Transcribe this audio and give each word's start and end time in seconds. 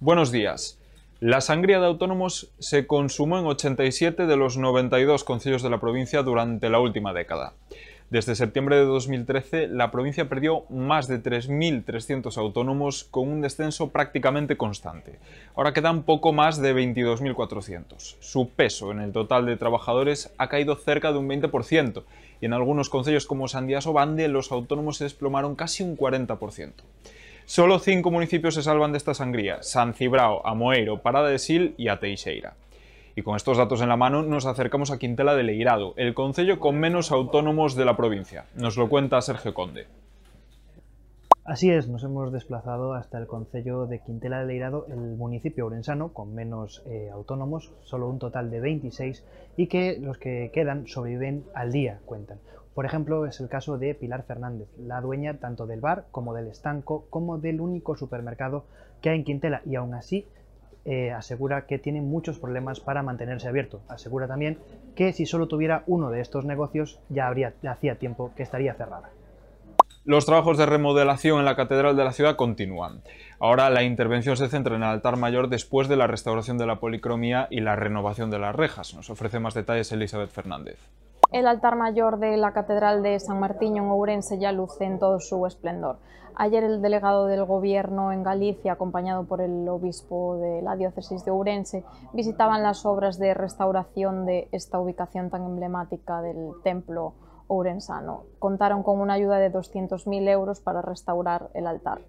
Buenos 0.00 0.30
días. 0.30 0.78
La 1.20 1.40
sangría 1.40 1.80
de 1.80 1.86
autónomos 1.86 2.52
se 2.58 2.86
consumó 2.86 3.38
en 3.38 3.46
87 3.46 4.26
de 4.26 4.36
los 4.36 4.58
92 4.58 5.24
concilios 5.24 5.62
de 5.62 5.70
la 5.70 5.80
provincia 5.80 6.22
durante 6.22 6.68
la 6.68 6.78
última 6.78 7.14
década. 7.14 7.54
Desde 8.14 8.36
septiembre 8.36 8.76
de 8.76 8.84
2013, 8.84 9.66
la 9.66 9.90
provincia 9.90 10.28
perdió 10.28 10.66
más 10.70 11.08
de 11.08 11.20
3.300 11.20 12.36
autónomos 12.36 13.02
con 13.02 13.28
un 13.28 13.40
descenso 13.40 13.90
prácticamente 13.90 14.56
constante. 14.56 15.18
Ahora 15.56 15.72
quedan 15.72 16.04
poco 16.04 16.32
más 16.32 16.62
de 16.62 16.76
22.400. 16.76 18.14
Su 18.20 18.50
peso 18.50 18.92
en 18.92 19.00
el 19.00 19.10
total 19.10 19.46
de 19.46 19.56
trabajadores 19.56 20.32
ha 20.38 20.48
caído 20.48 20.76
cerca 20.76 21.10
de 21.10 21.18
un 21.18 21.28
20% 21.28 22.04
y 22.40 22.46
en 22.46 22.52
algunos 22.52 22.88
concilios 22.88 23.26
como 23.26 23.48
Sandías 23.48 23.88
o 23.88 23.92
Bande 23.92 24.28
los 24.28 24.52
autónomos 24.52 24.98
se 24.98 25.04
desplomaron 25.06 25.56
casi 25.56 25.82
un 25.82 25.98
40%. 25.98 26.70
Solo 27.46 27.80
cinco 27.80 28.12
municipios 28.12 28.54
se 28.54 28.62
salvan 28.62 28.92
de 28.92 28.98
esta 28.98 29.14
sangría, 29.14 29.64
San 29.64 29.92
Cibrao, 29.92 30.46
Amoeiro, 30.46 31.02
Parada 31.02 31.30
de 31.30 31.40
Sil 31.42 31.74
y 31.76 31.88
a 31.88 31.98
Teixeira. 31.98 32.54
Y 33.16 33.22
con 33.22 33.36
estos 33.36 33.58
datos 33.58 33.80
en 33.80 33.88
la 33.88 33.96
mano 33.96 34.22
nos 34.22 34.44
acercamos 34.44 34.90
a 34.90 34.98
Quintela 34.98 35.36
de 35.36 35.44
Leirado, 35.44 35.94
el 35.96 36.14
concello 36.14 36.58
con 36.58 36.78
menos 36.78 37.12
autónomos 37.12 37.76
de 37.76 37.84
la 37.84 37.96
provincia. 37.96 38.46
Nos 38.56 38.76
lo 38.76 38.88
cuenta 38.88 39.20
Sergio 39.20 39.54
Conde. 39.54 39.86
Así 41.44 41.70
es, 41.70 41.88
nos 41.88 42.02
hemos 42.02 42.32
desplazado 42.32 42.94
hasta 42.94 43.18
el 43.18 43.26
concello 43.26 43.86
de 43.86 44.00
Quintela 44.00 44.40
de 44.40 44.46
Leirado, 44.46 44.86
el 44.88 44.96
municipio 44.96 45.66
orensano 45.66 46.12
con 46.12 46.34
menos 46.34 46.82
eh, 46.86 47.10
autónomos, 47.12 47.70
solo 47.84 48.08
un 48.08 48.18
total 48.18 48.50
de 48.50 48.60
26, 48.60 49.22
y 49.56 49.68
que 49.68 49.98
los 50.00 50.18
que 50.18 50.50
quedan 50.52 50.88
sobreviven 50.88 51.44
al 51.54 51.70
día, 51.70 52.00
cuentan. 52.06 52.38
Por 52.74 52.86
ejemplo, 52.86 53.26
es 53.26 53.38
el 53.40 53.48
caso 53.48 53.78
de 53.78 53.94
Pilar 53.94 54.24
Fernández, 54.24 54.68
la 54.78 55.00
dueña 55.00 55.34
tanto 55.34 55.66
del 55.66 55.80
bar 55.80 56.06
como 56.10 56.34
del 56.34 56.48
estanco, 56.48 57.06
como 57.10 57.38
del 57.38 57.60
único 57.60 57.94
supermercado 57.94 58.64
que 59.00 59.10
hay 59.10 59.18
en 59.18 59.24
Quintela, 59.24 59.62
y 59.66 59.76
aún 59.76 59.94
así 59.94 60.26
eh, 60.84 61.10
asegura 61.12 61.66
que 61.66 61.78
tiene 61.78 62.00
muchos 62.00 62.38
problemas 62.38 62.80
para 62.80 63.02
mantenerse 63.02 63.48
abierto. 63.48 63.82
Asegura 63.88 64.26
también 64.26 64.58
que 64.94 65.12
si 65.12 65.26
solo 65.26 65.48
tuviera 65.48 65.82
uno 65.86 66.10
de 66.10 66.20
estos 66.20 66.44
negocios 66.44 67.00
ya 67.08 67.26
habría, 67.26 67.54
hacía 67.66 67.98
tiempo 67.98 68.32
que 68.36 68.42
estaría 68.42 68.74
cerrada. 68.74 69.10
Los 70.06 70.26
trabajos 70.26 70.58
de 70.58 70.66
remodelación 70.66 71.38
en 71.38 71.46
la 71.46 71.56
Catedral 71.56 71.96
de 71.96 72.04
la 72.04 72.12
ciudad 72.12 72.36
continúan. 72.36 73.00
Ahora 73.40 73.70
la 73.70 73.84
intervención 73.84 74.36
se 74.36 74.48
centra 74.48 74.76
en 74.76 74.82
el 74.82 74.88
altar 74.88 75.16
mayor 75.16 75.48
después 75.48 75.88
de 75.88 75.96
la 75.96 76.06
restauración 76.06 76.58
de 76.58 76.66
la 76.66 76.78
policromía 76.78 77.48
y 77.50 77.60
la 77.60 77.74
renovación 77.74 78.30
de 78.30 78.38
las 78.38 78.54
rejas. 78.54 78.92
Nos 78.94 79.08
ofrece 79.08 79.40
más 79.40 79.54
detalles 79.54 79.90
Elizabeth 79.92 80.30
Fernández. 80.30 80.78
El 81.30 81.46
altar 81.46 81.76
mayor 81.76 82.18
de 82.18 82.36
la 82.36 82.52
Catedral 82.52 83.02
de 83.02 83.18
San 83.18 83.40
Martín 83.40 83.76
en 83.76 83.84
Ourense 83.84 84.38
ya 84.38 84.52
luce 84.52 84.84
en 84.84 84.98
todo 84.98 85.20
su 85.20 85.46
esplendor. 85.46 85.98
Ayer 86.36 86.64
el 86.64 86.82
delegado 86.82 87.26
del 87.26 87.44
Gobierno 87.44 88.12
en 88.12 88.22
Galicia, 88.22 88.72
acompañado 88.72 89.24
por 89.24 89.40
el 89.40 89.68
obispo 89.68 90.36
de 90.36 90.62
la 90.62 90.76
diócesis 90.76 91.24
de 91.24 91.30
Ourense, 91.30 91.84
visitaban 92.12 92.62
las 92.62 92.84
obras 92.86 93.18
de 93.18 93.34
restauración 93.34 94.26
de 94.26 94.48
esta 94.52 94.78
ubicación 94.80 95.30
tan 95.30 95.44
emblemática 95.44 96.22
del 96.22 96.50
templo 96.62 97.14
ourensano. 97.46 98.24
Contaron 98.38 98.82
con 98.82 99.00
una 99.00 99.14
ayuda 99.14 99.38
de 99.38 99.52
200.000 99.52 100.28
euros 100.28 100.60
para 100.60 100.82
restaurar 100.82 101.50
el 101.54 101.66
altar. 101.66 102.02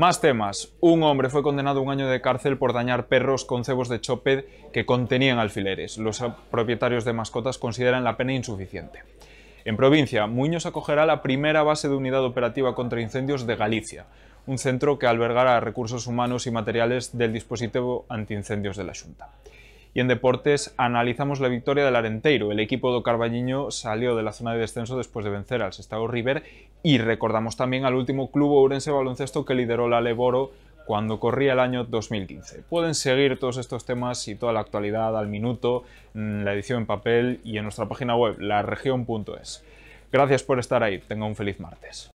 Más 0.00 0.22
temas. 0.22 0.72
Un 0.80 1.02
hombre 1.02 1.28
fue 1.28 1.42
condenado 1.42 1.80
a 1.80 1.82
un 1.82 1.90
año 1.90 2.08
de 2.08 2.22
cárcel 2.22 2.56
por 2.56 2.72
dañar 2.72 3.08
perros 3.08 3.44
con 3.44 3.66
cebos 3.66 3.90
de 3.90 4.00
choped 4.00 4.46
que 4.72 4.86
contenían 4.86 5.38
alfileres. 5.38 5.98
Los 5.98 6.24
propietarios 6.50 7.04
de 7.04 7.12
mascotas 7.12 7.58
consideran 7.58 8.02
la 8.02 8.16
pena 8.16 8.32
insuficiente. 8.32 9.02
En 9.66 9.76
provincia, 9.76 10.26
Muñoz 10.26 10.64
acogerá 10.64 11.04
la 11.04 11.20
primera 11.20 11.62
base 11.64 11.90
de 11.90 11.96
unidad 11.96 12.24
operativa 12.24 12.74
contra 12.74 13.02
incendios 13.02 13.46
de 13.46 13.56
Galicia, 13.56 14.06
un 14.46 14.56
centro 14.56 14.98
que 14.98 15.06
albergará 15.06 15.60
recursos 15.60 16.06
humanos 16.06 16.46
y 16.46 16.50
materiales 16.50 17.18
del 17.18 17.34
dispositivo 17.34 18.06
antiincendios 18.08 18.78
de 18.78 18.84
la 18.84 18.94
Junta. 18.94 19.28
Y 19.92 20.00
en 20.00 20.08
deportes 20.08 20.72
analizamos 20.76 21.40
la 21.40 21.48
victoria 21.48 21.84
del 21.84 21.96
Arenteiro. 21.96 22.52
El 22.52 22.60
equipo 22.60 22.92
do 22.92 23.02
Carballiño 23.02 23.70
salió 23.70 24.14
de 24.14 24.22
la 24.22 24.32
zona 24.32 24.52
de 24.52 24.60
descenso 24.60 24.96
después 24.96 25.24
de 25.24 25.30
vencer 25.30 25.62
al 25.62 25.72
Sestao 25.72 26.06
River 26.06 26.44
y 26.82 26.98
recordamos 26.98 27.56
también 27.56 27.84
al 27.84 27.94
último 27.94 28.30
club 28.30 28.50
ourense 28.52 28.90
baloncesto 28.90 29.44
que 29.44 29.54
lideró 29.54 29.88
la 29.88 30.00
Leboro 30.00 30.52
cuando 30.86 31.20
corría 31.20 31.52
el 31.52 31.60
año 31.60 31.84
2015. 31.84 32.62
Pueden 32.68 32.94
seguir 32.94 33.38
todos 33.38 33.58
estos 33.58 33.84
temas 33.84 34.26
y 34.28 34.34
toda 34.34 34.52
la 34.52 34.60
actualidad 34.60 35.16
al 35.16 35.28
minuto 35.28 35.84
en 36.14 36.44
la 36.44 36.54
edición 36.54 36.80
en 36.80 36.86
papel 36.86 37.40
y 37.44 37.58
en 37.58 37.64
nuestra 37.64 37.86
página 37.86 38.16
web, 38.16 38.38
laregion.es. 38.38 39.64
Gracias 40.12 40.42
por 40.42 40.58
estar 40.58 40.82
ahí. 40.82 40.98
Tenga 40.98 41.26
un 41.26 41.36
feliz 41.36 41.60
martes. 41.60 42.10